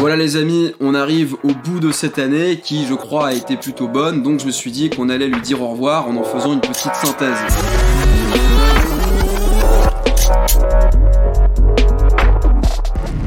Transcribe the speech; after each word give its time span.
Voilà 0.00 0.16
les 0.16 0.36
amis, 0.36 0.72
on 0.80 0.94
arrive 0.94 1.34
au 1.42 1.52
bout 1.52 1.78
de 1.78 1.92
cette 1.92 2.18
année 2.18 2.58
qui 2.64 2.86
je 2.86 2.94
crois 2.94 3.28
a 3.28 3.32
été 3.34 3.58
plutôt 3.58 3.86
bonne, 3.86 4.22
donc 4.22 4.40
je 4.40 4.46
me 4.46 4.50
suis 4.50 4.70
dit 4.70 4.88
qu'on 4.88 5.10
allait 5.10 5.28
lui 5.28 5.42
dire 5.42 5.60
au 5.60 5.68
revoir 5.68 6.08
en 6.08 6.16
en 6.16 6.24
faisant 6.24 6.54
une 6.54 6.62
petite 6.62 6.94
synthèse. 6.94 7.36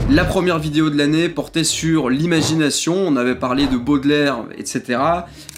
La 0.10 0.26
première 0.26 0.58
vidéo 0.58 0.90
de 0.90 0.98
l'année 0.98 1.30
portait 1.30 1.64
sur 1.64 2.10
l'imagination, 2.10 2.96
on 2.96 3.18
avait 3.18 3.36
parlé 3.36 3.68
de 3.68 3.78
Baudelaire, 3.78 4.38
etc. 4.58 5.00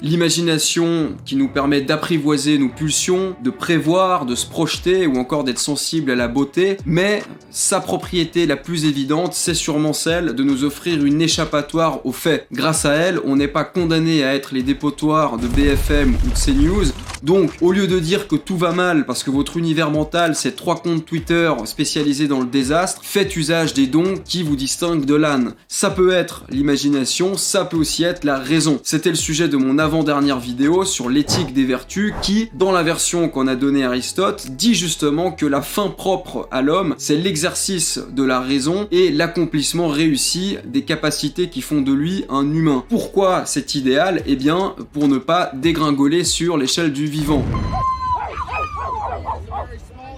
L'imagination 0.02 1.16
qui 1.25 1.36
nous 1.36 1.48
permet 1.48 1.82
d'apprivoiser 1.82 2.57
nos 2.57 2.70
pulsions, 2.70 3.36
de 3.44 3.50
prévoir, 3.50 4.25
de 4.25 4.36
se 4.36 4.45
projeter 4.45 5.07
ou 5.07 5.18
encore 5.18 5.44
d'être 5.44 5.59
sensible 5.59 6.12
à 6.12 6.16
la 6.16 6.27
beauté, 6.27 6.77
mais 6.86 7.23
sa 7.50 7.80
propriété 7.80 8.45
la 8.45 8.58
plus 8.58 8.86
évidente, 8.86 9.34
c'est 9.34 9.54
sûrement 9.54 9.94
celle 9.94 10.34
de 10.34 10.44
nous 10.44 10.63
offrir 10.66 11.04
une 11.05 11.21
échappatoire 11.21 12.05
aux 12.05 12.12
faits. 12.12 12.48
Grâce 12.52 12.86
à 12.86 12.94
elle, 12.94 13.20
on 13.23 13.38
n'est 13.38 13.48
pas 13.48 13.63
condamné 13.63 14.23
à 14.23 14.35
être 14.35 14.54
les 14.54 14.63
dépotoirs 14.63 15.38
de 15.38 15.48
BFM 15.48 16.16
ou 16.16 16.30
de 16.30 16.35
CNews, 16.35 16.91
donc 17.23 17.52
au 17.62 17.71
lieu 17.71 17.88
de 17.88 17.98
dire 17.98 18.27
que 18.27 18.35
tout 18.35 18.57
va 18.57 18.71
mal 18.71 19.05
parce 19.05 19.23
que 19.23 19.32
votre 19.32 19.57
univers 19.57 19.90
mental 19.90 20.35
c'est 20.35 20.55
trois 20.55 20.82
comptes 20.82 21.05
Twitter 21.05 21.52
spécialisés 21.66 22.27
dans 22.27 22.41
le 22.41 22.46
désastre, 22.46 23.02
faites 23.04 23.35
usage 23.35 23.73
des 23.73 23.88
dons 23.88 24.16
qui 24.23 24.43
vous 24.43 24.55
distingue 24.55 25.05
de 25.05 25.16
l'âne. 25.16 25.54
Ça 25.68 25.90
peut 25.90 26.12
être 26.12 26.43
l'imagination, 26.49 27.38
ça 27.38 27.66
peut 27.66 27.77
aussi 27.77 28.04
être 28.04 28.23
la 28.23 28.38
raison. 28.38 28.80
C'était 28.84 29.09
le 29.09 29.16
sujet 29.16 29.48
de 29.48 29.57
mon 29.57 29.80
avant-dernière 29.85 30.39
vidéo 30.39 30.84
sur 30.84 31.09
l'éthique 31.09 31.53
des 31.53 31.63
vertus 31.63 32.12
qui, 32.23 32.49
dans 32.55 32.71
la 32.71 32.81
version 32.81 33.30
qu'on 33.30 33.45
a 33.45 33.55
donnée 33.55 33.85
Aristote, 33.85 34.48
dit 34.49 34.73
justement 34.73 35.31
que 35.31 35.45
la 35.45 35.62
fin 35.62 35.89
propre 35.89 36.48
à 36.49 36.63
l'homme, 36.63 36.95
c'est 36.98 37.16
l'exercice 37.16 37.99
de 38.12 38.23
la 38.23 38.40
raison 38.40 38.88
et 38.90 39.12
l'accomplissement 39.12 39.88
réussi 39.88 40.57
des 40.66 40.81
capacités 40.81 41.49
qui 41.49 41.62
font 41.62 41.81
de 41.81 41.93
lui 41.93 42.26
un 42.29 42.52
humain. 42.52 42.84
Pourquoi 42.90 43.45
cet 43.45 43.76
idéal? 43.76 44.23
Eh 44.26 44.35
bien, 44.35 44.73
pour 44.91 45.07
ne 45.07 45.20
pas 45.20 45.51
dégringoler 45.54 46.23
sur 46.23 46.57
l'échelle 46.57 46.91
du 46.91 47.05
vivant. 47.05 47.45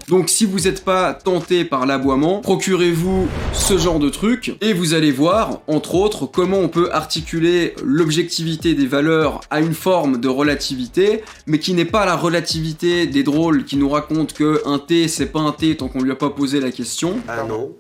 Donc 0.08 0.30
si 0.30 0.46
vous 0.46 0.62
n'êtes 0.62 0.86
pas 0.86 1.14
tenté 1.14 1.66
par 1.66 1.86
l'aboiement, 1.86 2.40
procurez-vous 2.40 3.28
ce 3.52 3.78
genre 3.78 4.00
de 4.00 4.08
truc 4.08 4.56
et 4.62 4.72
vous 4.72 4.94
allez 4.94 5.12
voir, 5.12 5.60
entre 5.68 5.96
autres, 5.96 6.26
comment 6.26 6.60
on 6.60 6.70
peut 6.70 6.90
articuler 6.94 7.76
l'objectivité 7.84 8.74
des 8.74 8.88
valeurs 8.88 9.42
à 9.50 9.60
une 9.60 9.74
forme 9.74 10.22
de 10.22 10.30
relativité, 10.30 11.24
mais 11.46 11.60
qui 11.60 11.74
n'est 11.74 11.84
pas 11.84 12.06
la 12.06 12.16
relativité 12.16 13.06
des 13.06 13.24
drôles 13.24 13.66
qui 13.66 13.76
nous 13.76 13.90
racontent 13.90 14.34
que 14.34 14.62
un 14.66 14.80
thé 14.80 15.10
c'est 15.10 15.26
pas 15.26 15.42
un 15.42 15.52
thé 15.52 15.76
tant 15.76 15.90
qu'on 15.90 16.02
lui 16.02 16.12
a 16.12 16.16
pas 16.16 16.30
posé 16.30 16.62
la 16.62 16.72
question. 16.72 17.18
Ah 17.28 17.44
non. 17.44 17.74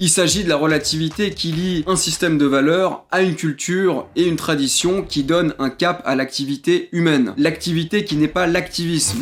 Il 0.00 0.10
s'agit 0.10 0.44
de 0.44 0.48
la 0.48 0.56
relativité 0.56 1.30
qui 1.30 1.52
lie 1.52 1.84
un 1.86 1.96
système 1.96 2.38
de 2.38 2.46
valeurs 2.46 3.04
à 3.10 3.22
une 3.22 3.34
culture 3.34 4.06
et 4.14 4.24
une 4.24 4.36
tradition 4.36 5.02
qui 5.02 5.24
donne 5.24 5.54
un 5.58 5.70
cap 5.70 6.02
à 6.04 6.14
l'activité 6.14 6.88
humaine. 6.92 7.34
L'activité 7.36 8.04
qui 8.04 8.16
n'est 8.16 8.28
pas 8.28 8.46
l'activisme. 8.46 9.20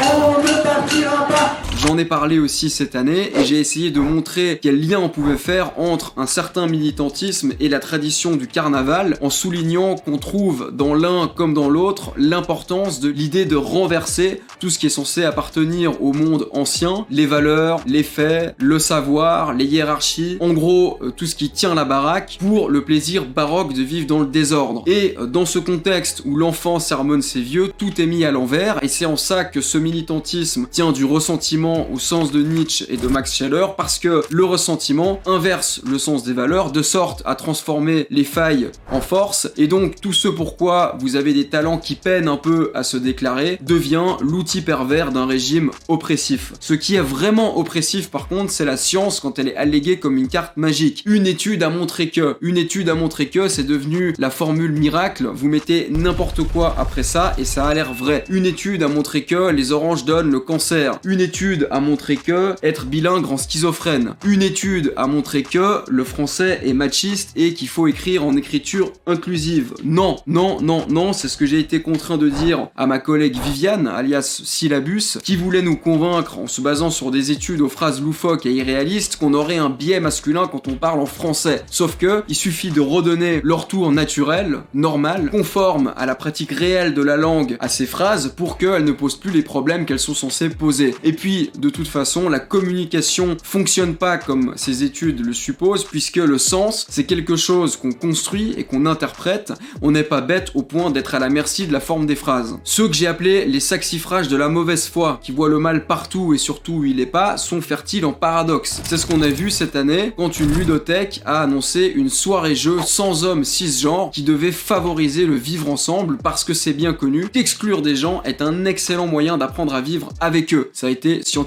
J'en 1.87 1.99
ai 1.99 2.05
parlé 2.05 2.41
aussi 2.41 2.69
cette 2.69 2.97
année 2.97 3.31
et 3.37 3.45
j'ai 3.45 3.61
essayé 3.61 3.93
de 3.93 4.01
montrer 4.01 4.59
quel 4.61 4.85
lien 4.85 4.99
on 4.99 5.09
pouvait 5.09 5.37
faire 5.37 5.79
entre 5.79 6.15
un 6.17 6.27
certain 6.27 6.67
militantisme 6.67 7.53
et 7.61 7.69
la 7.69 7.79
tradition 7.79 8.35
du 8.35 8.49
carnaval 8.49 9.17
en 9.21 9.31
soulignant 9.31 9.95
qu'on 9.95 10.19
trouve 10.19 10.73
dans 10.73 10.95
l'un 10.95 11.29
comme 11.29 11.55
dans 11.55 11.71
l'autre 11.71 12.13
l'importance 12.17 12.99
de 12.99 13.09
l'idée 13.09 13.45
de 13.45 13.55
renverser 13.55 14.43
tout 14.59 14.69
ce 14.69 14.81
qui 14.81 14.87
est 14.87 14.91
censé 14.91 15.23
appartenir 15.23 16.03
au 16.03 16.13
monde 16.13 16.49
ancien, 16.53 17.07
les 17.09 17.27
valeurs, 17.27 17.81
les 17.87 18.03
faits, 18.03 18.57
le 18.59 18.81
savoir, 18.81 19.53
les 19.53 19.67
hiérarchies, 19.67 20.39
en 20.41 20.53
gros 20.53 20.99
euh, 21.03 21.13
tout 21.17 21.27
ce 21.27 21.37
qui 21.37 21.51
tient 21.51 21.75
la 21.75 21.85
baraque 21.85 22.39
pour 22.41 22.69
le 22.69 22.83
plaisir 22.83 23.27
baroque 23.27 23.75
de 23.75 23.83
vivre 23.83 24.09
dans 24.09 24.21
le 24.21 24.27
désordre. 24.27 24.83
Et 24.87 25.15
euh, 25.19 25.27
dans 25.27 25.47
ce 25.47 25.61
contexte 25.61 26.23
où 26.25 26.37
l'enfant 26.37 26.81
sermonne 26.81 27.23
ses 27.23 27.43
vieux, 27.43 27.71
tout 27.79 28.01
est 28.01 28.07
mis 28.07 28.25
à 28.25 28.33
l'envers 28.33 28.83
et 28.83 28.89
c'est 28.89 29.07
en 29.07 29.17
ça 29.17 29.45
que 29.45 29.61
ce 29.61 29.79
militantisme 29.79 30.67
tient 30.69 30.91
du 30.91 31.05
ressentiment 31.05 31.76
au 31.85 31.99
sens 31.99 32.33
de 32.33 32.43
Nietzsche 32.43 32.87
et 32.89 32.97
de 32.97 33.09
Max 33.09 33.35
Scheller 33.35 33.67
parce 33.77 33.99
que 33.99 34.23
le 34.31 34.45
ressentiment 34.45 35.21
inverse 35.27 35.81
le 35.89 35.99
sens 35.99 36.25
des 36.25 36.33
valeurs 36.33 36.73
de 36.73 36.83
sorte 36.83 37.23
à 37.27 37.35
transformer 37.35 38.07
les 38.11 38.25
failles 38.25 38.69
en 38.91 39.01
force 39.01 39.49
et 39.57 39.67
donc 39.67 40.01
tout 40.01 40.13
ce 40.13 40.29
pourquoi 40.29 40.97
vous 41.01 41.17
avez 41.17 41.33
des 41.33 41.49
talents 41.49 41.79
qui 41.79 41.95
peinent 41.95 42.29
un 42.29 42.37
peu 42.37 42.71
à 42.75 42.83
se 42.83 42.97
déclarer 42.97 43.59
devient 43.63 44.17
l'outil 44.21 44.63
pervers 44.63 45.13
d'un 45.13 45.27
régime 45.27 45.71
oppressif. 45.89 46.53
Ce 46.61 46.75
qui 46.75 46.95
est 46.95 47.01
vraiment 47.01 47.59
oppressif 47.59 48.11
par 48.11 48.29
contre 48.29 48.51
c'est 48.51 48.65
la 48.65 48.77
science 48.77 49.21
quand 49.21 49.39
elle 49.39 49.49
est 49.49 49.57
alléguée 49.57 49.99
comme 49.99 50.17
une 50.17 50.29
carte 50.29 50.57
magique. 50.57 51.03
Une 51.07 51.27
étude 51.27 51.63
a 51.63 51.71
montré 51.71 52.11
que, 52.11 52.37
une 52.41 52.57
étude 52.57 52.89
a 52.89 52.95
montré 52.95 53.29
que 53.29 53.49
c'est 53.49 53.67
devenu 53.67 54.15
la 54.19 54.31
formule 54.31 54.73
miracle, 54.73 55.29
vous 55.33 55.49
mettez 55.49 55.89
n'importe 55.91 56.43
quoi 56.43 56.75
après 56.79 57.03
ça 57.03 57.35
et 57.39 57.45
ça 57.45 57.67
a 57.67 57.75
l'air 57.75 57.93
vrai. 57.93 58.25
Une 58.29 58.47
étude 58.47 58.83
a 58.83 58.89
montré 58.89 59.25
que 59.25 59.51
les 59.51 59.73
oranges 59.73 60.05
donnent 60.05 60.31
le 60.31 60.41
cancer. 60.41 60.99
Une 61.05 61.21
étude 61.21 61.66
a 61.71 61.81
montré 61.81 62.17
que 62.17 62.55
être 62.63 62.87
bilingue 62.87 63.25
rend 63.25 63.37
schizophrène. 63.37 64.15
Une 64.25 64.43
étude 64.43 64.93
a 64.97 65.07
montré 65.07 65.43
que 65.43 65.83
le 65.89 66.05
français 66.05 66.61
est 66.65 66.73
machiste 66.73 67.31
et 67.37 67.55
qu'il 67.55 67.69
faut 67.69 67.87
écrire 67.87 68.25
en 68.25 68.37
écriture 68.37 68.93
inclusive. 69.07 69.75
Non, 69.85 70.17
non, 70.27 70.61
non, 70.61 70.87
non, 70.89 71.13
c'est 71.13 71.29
ce 71.29 71.37
que 71.37 71.47
j'ai 71.47 71.59
été 71.59 71.83
contraint 71.83 72.19
de 72.19 72.29
dire 72.29 72.69
à 72.77 72.87
ma 72.87 72.99
collègue 72.99 73.37
Viviane, 73.45 73.87
alias 73.87 74.41
Syllabus, 74.45 75.19
qui 75.23 75.37
voulait 75.37 75.63
nous 75.63 75.77
convaincre 75.77 76.39
en 76.39 76.47
se 76.47 76.61
basant 76.61 76.91
sur 76.91 77.11
des 77.11 77.31
études 77.31 77.61
aux 77.61 77.69
phrases 77.69 78.01
loufoques 78.01 78.47
et 78.47 78.53
irréalistes 78.53 79.17
qu'on 79.17 79.35
aurait 79.35 79.57
un 79.57 79.71
biais 79.71 80.01
masculin 80.01 80.49
quand 80.51 80.69
on 80.69 80.77
parle 80.77 81.01
en 81.01 81.07
français. 81.07 81.63
Sauf 81.71 81.97
que 81.97 82.25
il 82.29 82.35
suffit 82.35 82.71
de 82.71 82.81
redonner 82.81 83.41
leur 83.43 83.69
tour 83.69 83.93
naturel, 83.93 84.61
normal, 84.75 85.31
conforme 85.31 85.93
à 85.97 86.07
la 86.07 86.15
pratique 86.15 86.53
réelle 86.53 86.95
de 86.95 87.03
la 87.03 87.17
langue 87.17 87.57
à 87.61 87.69
ces 87.69 87.87
phrases 87.87 88.33
pour 88.37 88.59
qu'elles 88.59 88.85
ne 88.85 88.93
posent 88.93 89.19
plus 89.19 89.31
les 89.31 89.43
problèmes 89.43 89.87
qu'elles 89.87 89.99
sont 89.99 90.15
censées 90.15 90.49
poser. 90.49 90.95
Et 91.05 91.13
puis, 91.13 91.51
de 91.59 91.71
toute 91.71 91.89
façon, 91.89 92.29
la 92.29 92.39
communication 92.39 93.37
fonctionne 93.43 93.95
pas 93.95 94.19
comme 94.19 94.53
ces 94.57 94.85
études 94.85 95.25
le 95.25 95.33
supposent, 95.33 95.85
puisque 95.85 96.17
le 96.17 96.39
sens, 96.39 96.87
c'est 96.89 97.05
quelque 97.05 97.37
chose 97.37 97.77
qu'on 97.77 97.93
construit 97.93 98.55
et 98.57 98.65
qu'on 98.65 98.87
interprète. 98.87 99.53
On 99.83 99.91
n'est 99.91 100.03
pas 100.03 100.21
bête 100.21 100.51
au 100.55 100.63
point 100.63 100.91
d'être 100.91 101.15
à 101.15 101.19
la 101.19 101.29
merci 101.29 101.67
de 101.67 101.73
la 101.73 101.81
forme 101.81 102.07
des 102.07 102.17
phrases. 102.17 102.59
Ceux 102.65 102.89
que 102.89 102.95
j'ai 102.95 103.07
appelés 103.07 103.47
les 103.47 103.61
saxifrages 103.61 104.29
de 104.29 104.37
la 104.37 104.49
mauvaise 104.49 104.87
foi, 104.89 105.21
qui 105.23 105.33
voient 105.33 105.49
le 105.49 105.59
mal 105.59 105.87
partout 105.87 106.35
et 106.35 106.39
surtout 106.39 106.75
où 106.75 106.85
il 106.85 107.01
est 107.01 107.07
pas, 107.07 107.37
sont 107.37 107.61
fertiles 107.61 108.05
en 108.05 108.13
paradoxe. 108.13 108.83
C'est 108.85 108.97
ce 108.97 109.07
qu'on 109.07 109.23
a 109.23 109.29
vu 109.29 109.51
cette 109.51 109.77
année 109.77 110.13
quand 110.17 110.39
une 110.39 110.53
ludothèque 110.53 111.23
a 111.25 111.43
annoncé 111.43 111.93
une 111.95 112.11
soirée 112.11 112.55
jeu 112.55 112.79
sans 112.85 113.25
hommes 113.25 113.45
cisgenres 113.45 114.11
qui 114.11 114.23
devait 114.23 114.53
favoriser 114.53 115.27
le 115.27 115.37
vivre 115.37 115.71
ensemble 115.71 116.19
parce 116.19 116.45
que 116.45 116.55
c'est 116.55 116.73
bien 116.73 116.93
connu 116.93 117.29
qu'exclure 117.29 117.83
des 117.83 117.97
gens 117.97 118.23
est 118.25 118.43
un 118.43 118.65
excellent 118.65 119.07
moyen 119.07 119.39
d'apprendre 119.39 119.75
à 119.75 119.81
vivre 119.81 120.11
avec 120.21 120.53
eux. 120.55 120.71
Ça 120.73 120.89
a 120.89 120.91
été 120.91 121.23
scientifiquement 121.23 121.46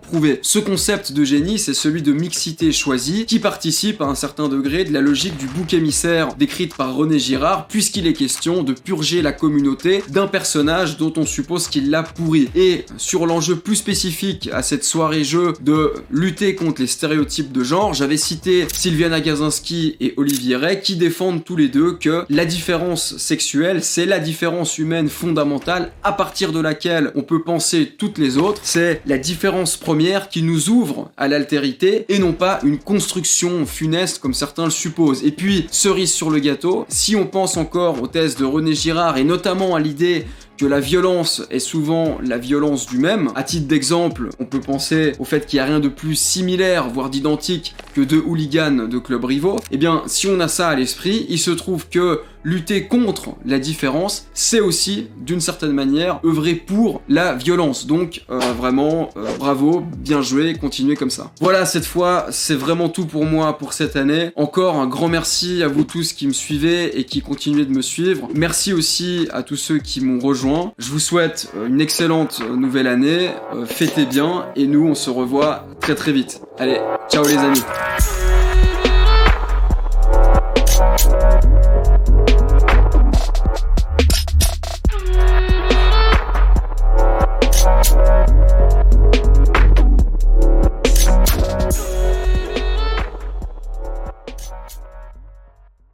prouvé. 0.00 0.38
Ce 0.42 0.58
concept 0.58 1.12
de 1.12 1.24
génie, 1.24 1.58
c'est 1.58 1.74
celui 1.74 2.02
de 2.02 2.12
mixité 2.12 2.72
choisie 2.72 3.26
qui 3.26 3.38
participe 3.38 4.00
à 4.00 4.06
un 4.06 4.14
certain 4.14 4.48
degré 4.48 4.84
de 4.84 4.92
la 4.92 5.00
logique 5.00 5.36
du 5.36 5.46
bouc 5.46 5.74
émissaire 5.74 6.34
décrite 6.34 6.74
par 6.76 6.94
René 6.94 7.18
Girard 7.18 7.66
puisqu'il 7.68 8.06
est 8.06 8.12
question 8.12 8.62
de 8.62 8.72
purger 8.72 9.22
la 9.22 9.32
communauté 9.32 10.02
d'un 10.08 10.26
personnage 10.26 10.96
dont 10.96 11.12
on 11.16 11.26
suppose 11.26 11.68
qu'il 11.68 11.90
l'a 11.90 12.02
pourri. 12.02 12.48
Et 12.54 12.86
sur 12.96 13.26
l'enjeu 13.26 13.56
plus 13.56 13.76
spécifique 13.76 14.48
à 14.52 14.62
cette 14.62 14.84
soirée 14.84 15.24
jeu 15.24 15.52
de 15.60 15.92
lutter 16.10 16.54
contre 16.54 16.80
les 16.80 16.86
stéréotypes 16.86 17.52
de 17.52 17.62
genre, 17.62 17.94
j'avais 17.94 18.16
cité 18.16 18.66
Sylviana 18.72 19.20
Gazinski 19.20 19.96
et 20.00 20.14
Olivier 20.16 20.56
Ray 20.56 20.80
qui 20.80 20.96
défendent 20.96 21.44
tous 21.44 21.56
les 21.56 21.68
deux 21.68 21.94
que 21.94 22.24
la 22.30 22.44
différence 22.44 23.16
sexuelle, 23.18 23.82
c'est 23.82 24.06
la 24.06 24.18
différence 24.18 24.78
humaine 24.78 25.08
fondamentale 25.08 25.92
à 26.02 26.12
partir 26.12 26.52
de 26.52 26.60
laquelle 26.60 27.12
on 27.14 27.22
peut 27.22 27.42
penser 27.42 27.92
toutes 27.98 28.18
les 28.18 28.38
autres. 28.38 28.60
C'est 28.64 29.02
la 29.06 29.18
différence 29.18 29.33
première 29.36 30.28
qui 30.28 30.42
nous 30.42 30.68
ouvre 30.68 31.10
à 31.16 31.28
l'altérité 31.28 32.04
et 32.08 32.18
non 32.18 32.32
pas 32.32 32.60
une 32.64 32.78
construction 32.78 33.66
funeste 33.66 34.20
comme 34.20 34.34
certains 34.34 34.64
le 34.64 34.70
supposent. 34.70 35.24
Et 35.24 35.30
puis, 35.30 35.66
cerise 35.70 36.12
sur 36.12 36.30
le 36.30 36.38
gâteau, 36.38 36.86
si 36.88 37.16
on 37.16 37.26
pense 37.26 37.56
encore 37.56 38.02
aux 38.02 38.06
thèses 38.06 38.36
de 38.36 38.44
René 38.44 38.74
Girard 38.74 39.16
et 39.16 39.24
notamment 39.24 39.74
à 39.74 39.80
l'idée 39.80 40.26
que 40.56 40.66
la 40.66 40.80
violence 40.80 41.42
est 41.50 41.58
souvent 41.58 42.18
la 42.22 42.38
violence 42.38 42.86
du 42.86 42.98
même. 42.98 43.30
À 43.34 43.42
titre 43.42 43.66
d'exemple, 43.66 44.30
on 44.38 44.44
peut 44.44 44.60
penser 44.60 45.12
au 45.18 45.24
fait 45.24 45.46
qu'il 45.46 45.56
n'y 45.56 45.60
a 45.62 45.64
rien 45.64 45.80
de 45.80 45.88
plus 45.88 46.14
similaire, 46.14 46.88
voire 46.88 47.10
d'identique, 47.10 47.74
que 47.94 48.00
deux 48.00 48.22
hooligans 48.24 48.88
de 48.88 48.98
clubs 48.98 49.24
rivaux. 49.24 49.58
Eh 49.70 49.76
bien, 49.76 50.02
si 50.06 50.26
on 50.26 50.38
a 50.40 50.48
ça 50.48 50.68
à 50.68 50.74
l'esprit, 50.76 51.26
il 51.28 51.38
se 51.38 51.50
trouve 51.50 51.88
que 51.88 52.20
lutter 52.44 52.84
contre 52.84 53.30
la 53.44 53.58
différence, 53.58 54.26
c'est 54.34 54.60
aussi, 54.60 55.08
d'une 55.18 55.40
certaine 55.40 55.72
manière, 55.72 56.20
œuvrer 56.24 56.54
pour 56.54 57.02
la 57.08 57.34
violence. 57.34 57.86
Donc, 57.86 58.22
euh, 58.30 58.38
vraiment, 58.38 59.10
euh, 59.16 59.36
bravo, 59.38 59.82
bien 59.98 60.22
joué, 60.22 60.54
continuez 60.54 60.94
comme 60.94 61.10
ça. 61.10 61.32
Voilà, 61.40 61.66
cette 61.66 61.86
fois, 61.86 62.26
c'est 62.30 62.54
vraiment 62.54 62.88
tout 62.88 63.06
pour 63.06 63.24
moi 63.24 63.58
pour 63.58 63.72
cette 63.72 63.96
année. 63.96 64.30
Encore 64.36 64.76
un 64.76 64.86
grand 64.86 65.08
merci 65.08 65.62
à 65.62 65.68
vous 65.68 65.84
tous 65.84 66.12
qui 66.12 66.26
me 66.26 66.32
suivez 66.32 66.98
et 66.98 67.04
qui 67.04 67.20
continuez 67.22 67.64
de 67.64 67.72
me 67.72 67.82
suivre. 67.82 68.28
Merci 68.34 68.72
aussi 68.72 69.28
à 69.32 69.42
tous 69.42 69.56
ceux 69.56 69.78
qui 69.78 70.00
m'ont 70.00 70.20
rejoint. 70.20 70.72
Je 70.78 70.90
vous 70.90 70.98
souhaite 70.98 71.50
euh, 71.56 71.66
une 71.66 71.80
excellente 71.80 72.40
nouvelle 72.40 72.86
année, 72.86 73.30
fêtez 73.66 74.04
bien, 74.06 74.46
et 74.56 74.66
nous, 74.66 74.86
on 74.86 74.94
se 74.94 75.10
revoit 75.10 75.66
très 75.80 75.94
très 75.94 76.12
vite. 76.12 76.40
Allez, 76.58 76.78
ciao 77.08 77.24
les 77.24 77.36
amis 77.36 77.62